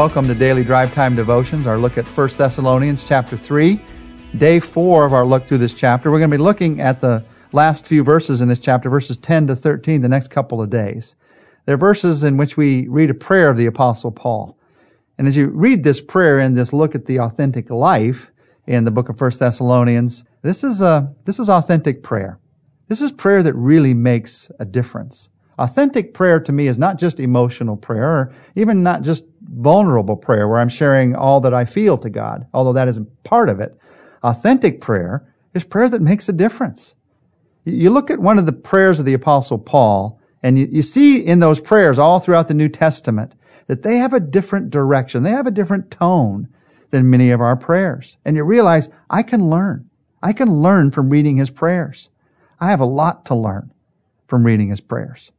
[0.00, 3.78] Welcome to Daily Drive Time Devotions, our look at 1 Thessalonians chapter 3,
[4.38, 6.10] day 4 of our look through this chapter.
[6.10, 7.22] We're going to be looking at the
[7.52, 11.16] last few verses in this chapter, verses 10 to 13, the next couple of days.
[11.66, 14.56] They're verses in which we read a prayer of the Apostle Paul.
[15.18, 18.30] And as you read this prayer in this look at the authentic life
[18.66, 22.38] in the book of 1 Thessalonians, this is a, this is authentic prayer.
[22.88, 25.28] This is prayer that really makes a difference.
[25.58, 30.48] Authentic prayer to me is not just emotional prayer, or even not just vulnerable prayer
[30.48, 33.78] where I'm sharing all that I feel to God, although that is part of it.
[34.22, 36.94] Authentic prayer is prayer that makes a difference.
[37.64, 41.24] You look at one of the prayers of the apostle Paul and you, you see
[41.24, 43.34] in those prayers all throughout the New Testament
[43.66, 45.22] that they have a different direction.
[45.22, 46.48] They have a different tone
[46.90, 48.16] than many of our prayers.
[48.24, 49.88] And you realize I can learn.
[50.22, 52.08] I can learn from reading his prayers.
[52.58, 53.72] I have a lot to learn
[54.26, 55.30] from reading his prayers.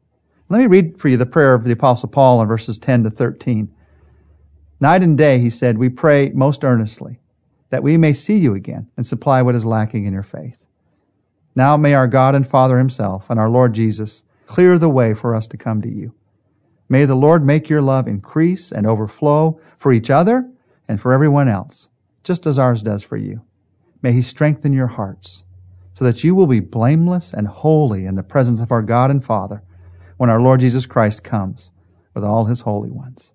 [0.52, 3.09] Let me read for you the prayer of the apostle Paul in verses 10 to
[3.09, 3.73] 13.
[4.81, 7.21] Night and day, he said, we pray most earnestly
[7.69, 10.57] that we may see you again and supply what is lacking in your faith.
[11.55, 15.33] Now may our God and Father himself and our Lord Jesus clear the way for
[15.33, 16.13] us to come to you.
[16.89, 20.52] May the Lord make your love increase and overflow for each other
[20.85, 21.88] and for everyone else,
[22.25, 23.41] just as ours does for you.
[24.02, 25.45] May he strengthen your hearts
[25.94, 29.23] so that you will be blameless and holy in the presence of our God and
[29.23, 29.63] Father
[30.22, 31.72] when our Lord Jesus Christ comes
[32.14, 33.33] with all his holy ones.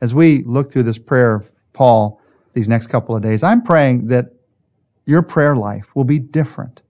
[0.00, 2.20] As we look through this prayer of Paul
[2.52, 4.34] these next couple of days, I'm praying that
[5.06, 6.82] your prayer life will be different.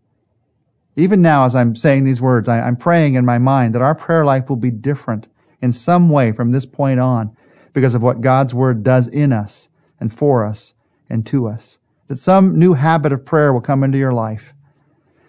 [0.96, 3.94] Even now, as I'm saying these words, I, am praying in my mind that our
[3.94, 5.28] prayer life will be different
[5.60, 7.36] in some way from this point on
[7.74, 9.68] because of what God's word does in us
[10.00, 10.72] and for us
[11.10, 11.76] and to us.
[12.08, 14.54] That some new habit of prayer will come into your life.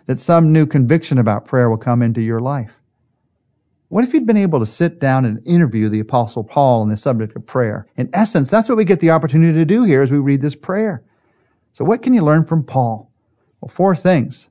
[0.05, 2.71] That some new conviction about prayer will come into your life.
[3.95, 6.97] What if you'd been able to sit down and interview the apostle Paul on the
[6.97, 7.87] subject of prayer?
[7.95, 10.53] In essence, that's what we get the opportunity to do here as we read this
[10.53, 11.01] prayer.
[11.71, 13.09] So what can you learn from Paul?
[13.61, 14.49] Well, four things.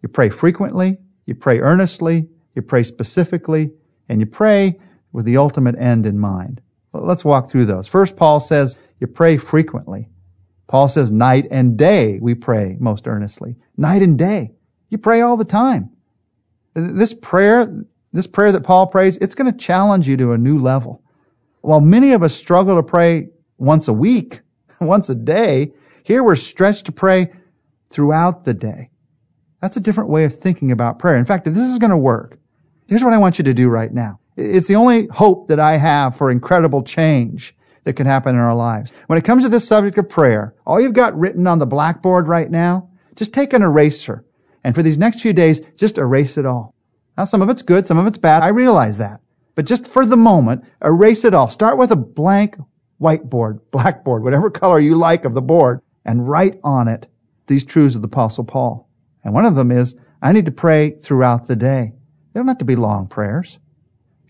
[0.00, 3.70] You pray frequently, you pray earnestly, you pray specifically,
[4.08, 4.80] and you pray
[5.12, 6.62] with the ultimate end in mind.
[6.92, 7.86] Well, let's walk through those.
[7.86, 10.08] First, Paul says you pray frequently.
[10.68, 13.56] Paul says night and day we pray most earnestly.
[13.76, 14.54] Night and day.
[14.88, 15.90] You pray all the time.
[16.72, 17.84] This prayer,
[18.18, 21.04] this prayer that Paul prays, it's going to challenge you to a new level.
[21.60, 24.40] While many of us struggle to pray once a week,
[24.80, 27.32] once a day, here we're stretched to pray
[27.90, 28.90] throughout the day.
[29.62, 31.16] That's a different way of thinking about prayer.
[31.16, 32.38] In fact, if this is going to work,
[32.88, 34.18] here's what I want you to do right now.
[34.36, 38.54] It's the only hope that I have for incredible change that can happen in our
[38.54, 38.92] lives.
[39.06, 42.26] When it comes to this subject of prayer, all you've got written on the blackboard
[42.26, 44.24] right now, just take an eraser.
[44.64, 46.74] And for these next few days, just erase it all.
[47.18, 48.44] Now, some of it's good, some of it's bad.
[48.44, 49.20] I realize that.
[49.56, 51.50] But just for the moment, erase it all.
[51.50, 52.56] Start with a blank
[53.02, 57.08] whiteboard, blackboard, whatever color you like of the board, and write on it
[57.48, 58.88] these truths of the Apostle Paul.
[59.24, 61.92] And one of them is, I need to pray throughout the day.
[62.32, 63.58] They don't have to be long prayers.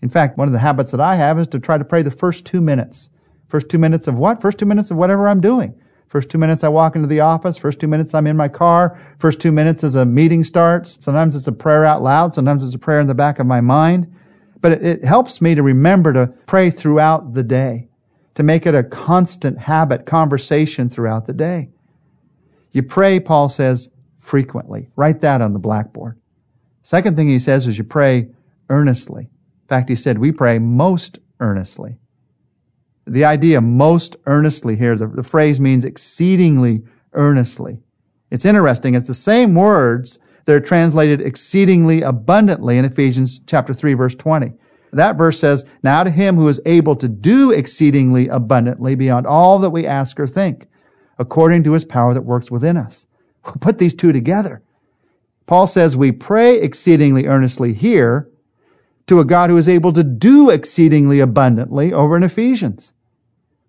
[0.01, 2.09] In fact, one of the habits that I have is to try to pray the
[2.09, 3.11] first two minutes.
[3.49, 4.41] First two minutes of what?
[4.41, 5.79] First two minutes of whatever I'm doing.
[6.09, 7.55] First two minutes I walk into the office.
[7.55, 8.99] First two minutes I'm in my car.
[9.19, 10.97] First two minutes as a meeting starts.
[11.01, 12.33] Sometimes it's a prayer out loud.
[12.33, 14.11] Sometimes it's a prayer in the back of my mind.
[14.59, 17.89] But it, it helps me to remember to pray throughout the day,
[18.33, 21.69] to make it a constant habit, conversation throughout the day.
[22.71, 23.89] You pray, Paul says,
[24.19, 24.89] frequently.
[24.95, 26.19] Write that on the blackboard.
[26.81, 28.29] Second thing he says is you pray
[28.69, 29.23] earnestly.
[29.25, 31.99] In fact, he said we pray most earnestly
[33.13, 36.83] the idea most earnestly here, the, the phrase means exceedingly
[37.13, 37.81] earnestly.
[38.31, 38.93] It's interesting.
[38.95, 44.53] It's the same words that are translated exceedingly abundantly in Ephesians chapter 3 verse 20.
[44.91, 49.59] That verse says, now to him who is able to do exceedingly abundantly beyond all
[49.59, 50.67] that we ask or think,
[51.19, 53.05] according to his power that works within us.
[53.45, 54.63] We'll put these two together.
[55.45, 58.29] Paul says we pray exceedingly earnestly here
[59.07, 62.93] to a God who is able to do exceedingly abundantly over in Ephesians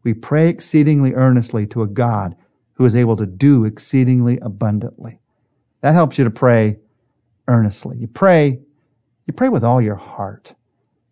[0.03, 2.35] we pray exceedingly earnestly to a God
[2.75, 5.21] who is able to do exceedingly abundantly.
[5.83, 6.79] That helps you to pray
[7.49, 7.99] earnestly.
[7.99, 8.61] You pray,
[9.27, 10.55] you pray with all your heart.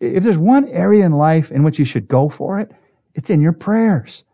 [0.00, 2.70] If there's one area in life in which you should go for it,
[3.14, 4.24] it's in your prayers.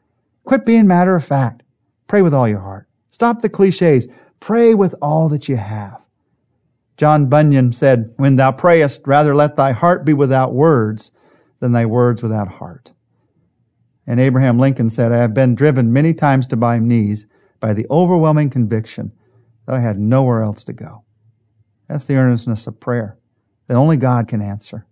[0.44, 1.62] Quit being matter of fact.
[2.06, 2.86] Pray with all your heart.
[3.10, 4.08] Stop the cliches.
[4.40, 6.04] Pray with all that you have.
[6.96, 11.10] John Bunyan said, When thou prayest, rather let thy heart be without words
[11.60, 12.92] than thy words without heart.
[14.06, 17.26] And Abraham Lincoln said, I have been driven many times to my knees
[17.60, 19.12] by the overwhelming conviction
[19.66, 21.04] that I had nowhere else to go.
[21.88, 23.18] That's the earnestness of prayer
[23.66, 24.86] that only God can answer.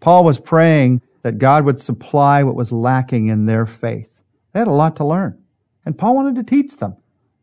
[0.00, 4.20] Paul was praying that God would supply what was lacking in their faith.
[4.52, 5.42] They had a lot to learn.
[5.84, 6.96] And Paul wanted to teach them.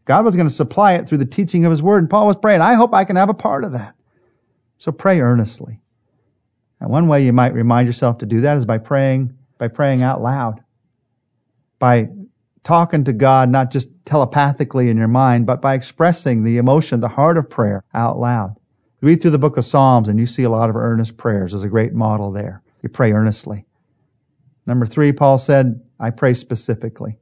[0.05, 2.03] God was going to supply it through the teaching of his word.
[2.03, 3.95] And Paul was praying, I hope I can have a part of that.
[4.77, 5.81] So pray earnestly.
[6.79, 10.03] And one way you might remind yourself to do that is by praying, by praying
[10.03, 10.61] out loud.
[11.79, 12.09] By
[12.63, 17.09] talking to God, not just telepathically in your mind, but by expressing the emotion, the
[17.09, 18.55] heart of prayer out loud.
[19.01, 21.51] Read through the book of Psalms and you see a lot of earnest prayers.
[21.51, 22.63] There's a great model there.
[22.81, 23.65] You pray earnestly.
[24.65, 27.19] Number three, Paul said, I pray specifically.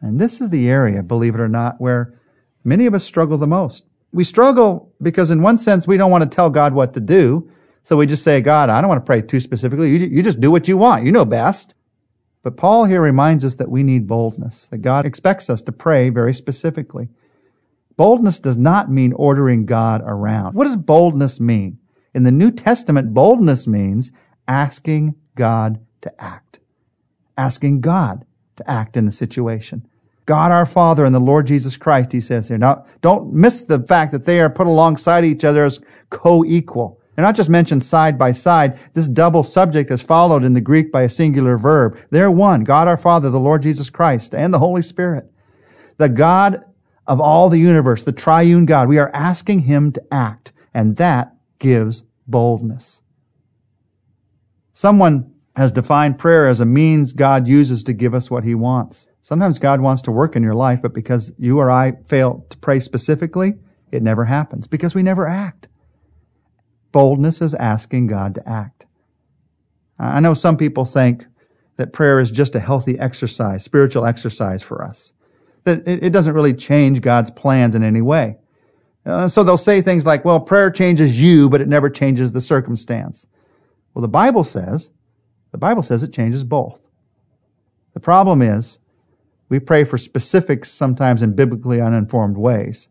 [0.00, 2.20] And this is the area, believe it or not, where
[2.64, 3.84] many of us struggle the most.
[4.12, 7.50] We struggle because in one sense, we don't want to tell God what to do.
[7.88, 9.88] So we just say, God, I don't want to pray too specifically.
[9.88, 11.06] You, you just do what you want.
[11.06, 11.74] You know best.
[12.42, 16.10] But Paul here reminds us that we need boldness, that God expects us to pray
[16.10, 17.08] very specifically.
[17.96, 20.52] Boldness does not mean ordering God around.
[20.52, 21.78] What does boldness mean?
[22.12, 24.12] In the New Testament, boldness means
[24.46, 26.58] asking God to act.
[27.38, 28.26] Asking God
[28.56, 29.88] to act in the situation.
[30.26, 32.58] God our Father and the Lord Jesus Christ, he says here.
[32.58, 35.80] Now, don't miss the fact that they are put alongside each other as
[36.10, 36.98] co-equal.
[37.18, 38.78] They're not just mentioned side by side.
[38.92, 41.98] This double subject is followed in the Greek by a singular verb.
[42.10, 42.62] They're one.
[42.62, 45.28] God our Father, the Lord Jesus Christ, and the Holy Spirit.
[45.96, 46.62] The God
[47.08, 48.86] of all the universe, the triune God.
[48.86, 53.02] We are asking him to act, and that gives boldness.
[54.72, 59.08] Someone has defined prayer as a means God uses to give us what he wants.
[59.22, 62.56] Sometimes God wants to work in your life, but because you or I fail to
[62.58, 63.54] pray specifically,
[63.90, 65.66] it never happens because we never act.
[66.92, 68.86] Boldness is asking God to act.
[69.98, 71.26] I know some people think
[71.76, 75.12] that prayer is just a healthy exercise, spiritual exercise for us.
[75.64, 78.38] That it doesn't really change God's plans in any way.
[79.04, 82.40] Uh, so they'll say things like, well, prayer changes you, but it never changes the
[82.40, 83.26] circumstance.
[83.94, 84.90] Well, the Bible says
[85.50, 86.80] the Bible says it changes both.
[87.94, 88.78] The problem is,
[89.48, 92.90] we pray for specifics sometimes in biblically uninformed ways.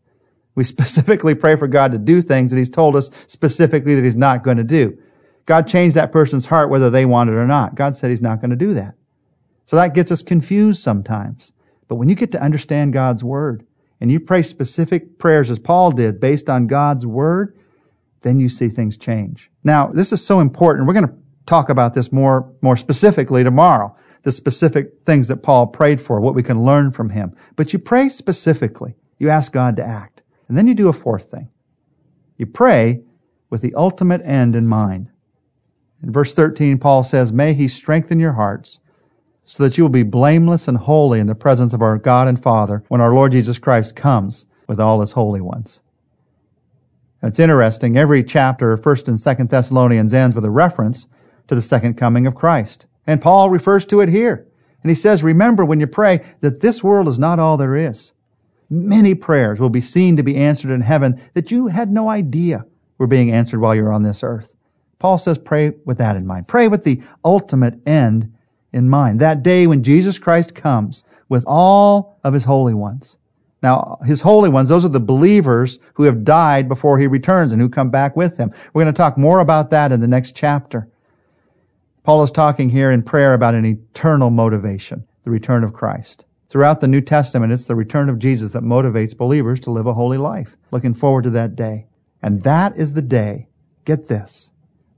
[0.57, 4.15] We specifically pray for God to do things that He's told us specifically that He's
[4.15, 4.97] not going to do.
[5.45, 7.75] God changed that person's heart whether they want it or not.
[7.75, 8.95] God said He's not going to do that.
[9.65, 11.53] So that gets us confused sometimes.
[11.87, 13.65] But when you get to understand God's Word
[14.01, 17.55] and you pray specific prayers as Paul did based on God's Word,
[18.23, 19.51] then you see things change.
[19.63, 20.87] Now, this is so important.
[20.87, 21.15] We're going to
[21.45, 23.95] talk about this more, more specifically tomorrow.
[24.23, 27.35] The specific things that Paul prayed for, what we can learn from him.
[27.55, 28.95] But you pray specifically.
[29.19, 30.23] You ask God to act.
[30.47, 31.49] And then you do a fourth thing.
[32.37, 33.01] You pray
[33.49, 35.09] with the ultimate end in mind.
[36.03, 38.79] In verse 13, Paul says, May he strengthen your hearts
[39.45, 42.41] so that you will be blameless and holy in the presence of our God and
[42.41, 45.79] Father when our Lord Jesus Christ comes with all his holy ones.
[47.23, 47.97] It's interesting.
[47.97, 51.07] Every chapter, of 1st and 2nd Thessalonians ends with a reference
[51.47, 52.85] to the second coming of Christ.
[53.07, 54.45] And Paul refers to it here.
[54.83, 58.13] And he says, remember when you pray that this world is not all there is.
[58.69, 62.65] Many prayers will be seen to be answered in heaven that you had no idea
[62.97, 64.53] were being answered while you're on this earth.
[64.99, 66.47] Paul says, pray with that in mind.
[66.47, 68.33] Pray with the ultimate end
[68.73, 69.19] in mind.
[69.19, 73.17] That day when Jesus Christ comes with all of his holy ones.
[73.63, 77.61] Now, his holy ones, those are the believers who have died before he returns and
[77.61, 78.51] who come back with him.
[78.73, 80.87] We're going to talk more about that in the next chapter.
[82.03, 86.23] Paul is talking here in prayer about an eternal motivation, the return of Christ.
[86.49, 89.93] Throughout the New Testament, it's the return of Jesus that motivates believers to live a
[89.93, 90.55] holy life.
[90.71, 91.87] Looking forward to that day.
[92.21, 93.47] And that is the day,
[93.85, 94.51] get this,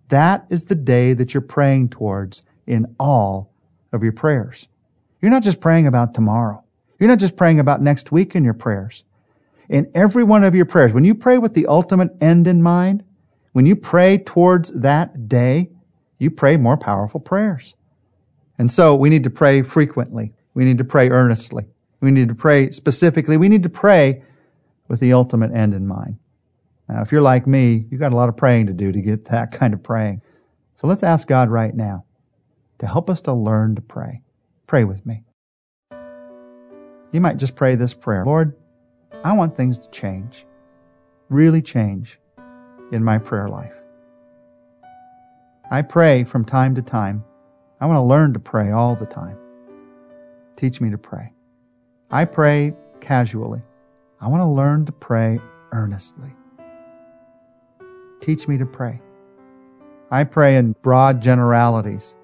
[0.10, 3.52] that is the day that you're praying towards in all
[3.92, 4.68] of your prayers.
[5.22, 6.64] You're not just praying about tomorrow.
[7.00, 9.04] You're not just praying about next week in your prayers.
[9.68, 13.04] In every one of your prayers, when you pray with the ultimate end in mind,
[13.54, 15.70] when you pray towards that day,
[16.18, 17.76] you pray more powerful prayers.
[18.58, 20.34] And so we need to pray frequently.
[20.60, 21.64] We need to pray earnestly.
[22.02, 23.38] We need to pray specifically.
[23.38, 24.24] We need to pray
[24.90, 26.18] with the ultimate end in mind.
[26.90, 29.24] Now, if you're like me, you've got a lot of praying to do to get
[29.30, 30.22] that kind of praying.
[30.76, 32.04] So let's ask God right now
[32.80, 34.22] to help us to learn to pray.
[34.68, 35.24] Pray with me.
[37.14, 38.54] You might just pray this prayer Lord,
[39.24, 40.46] I want things to change,
[41.30, 42.20] really change
[42.92, 43.76] in my prayer life.
[45.72, 47.24] I pray from time to time.
[47.80, 49.38] I want to learn to pray all the time.
[50.60, 51.32] Teach me to pray.
[52.12, 53.62] I pray casually.
[54.20, 55.40] I want to learn to pray
[55.72, 56.34] earnestly.
[58.20, 59.00] Teach me to pray.
[60.12, 62.18] I pray in broad generalities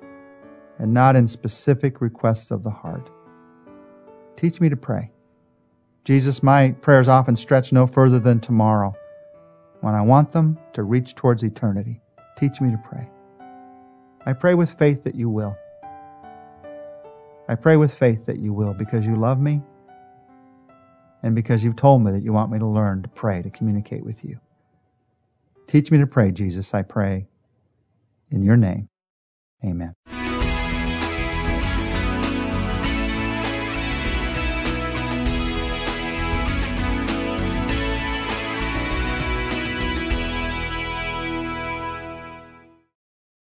[0.79, 3.09] and not in specific requests of the heart.
[4.35, 5.13] Teach me to pray.
[6.03, 8.93] Jesus, my prayers often stretch no further than tomorrow
[9.79, 12.01] when I want them to reach towards eternity.
[12.37, 13.07] Teach me to pray.
[14.25, 15.55] I pray with faith that you will.
[17.47, 19.61] I pray with faith that you will because you love me
[21.21, 24.03] and because you've told me that you want me to learn to pray, to communicate
[24.03, 24.39] with you.
[25.67, 27.27] Teach me to pray, Jesus, I pray.
[28.31, 28.87] In your name,
[29.63, 29.93] amen.